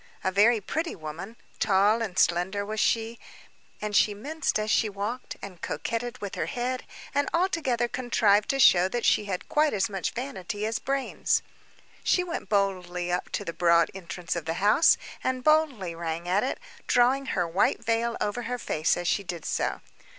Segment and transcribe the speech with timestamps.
[0.23, 3.19] A very pretty woman, tall and slender was she,
[3.79, 8.57] and she minced as she walked, and coquetted with her head, and, altogether contrived to
[8.59, 11.43] show that she had quite as much vanity as brains.
[12.03, 16.43] She went boldly up to the broad entrance of the house, and boldly rang at
[16.43, 16.57] it,
[16.87, 19.81] drawing her white veil over her face as she did so.